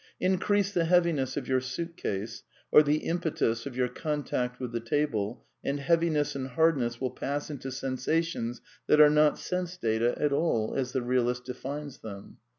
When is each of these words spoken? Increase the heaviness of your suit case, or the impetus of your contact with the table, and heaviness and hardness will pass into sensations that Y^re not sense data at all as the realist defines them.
Increase 0.19 0.71
the 0.73 0.85
heaviness 0.85 1.37
of 1.37 1.47
your 1.47 1.61
suit 1.61 1.95
case, 1.95 2.41
or 2.71 2.81
the 2.81 3.05
impetus 3.07 3.67
of 3.67 3.77
your 3.77 3.87
contact 3.87 4.59
with 4.59 4.71
the 4.71 4.79
table, 4.79 5.45
and 5.63 5.79
heaviness 5.79 6.35
and 6.35 6.47
hardness 6.47 6.99
will 6.99 7.11
pass 7.11 7.51
into 7.51 7.71
sensations 7.71 8.61
that 8.87 8.97
Y^re 8.97 9.13
not 9.13 9.37
sense 9.37 9.77
data 9.77 10.17
at 10.19 10.33
all 10.33 10.73
as 10.75 10.93
the 10.93 11.03
realist 11.03 11.45
defines 11.45 11.99
them. 11.99 12.37